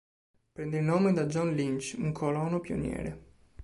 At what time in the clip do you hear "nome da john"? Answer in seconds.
0.83-1.51